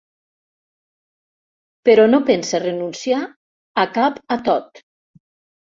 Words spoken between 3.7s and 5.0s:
a cap atot.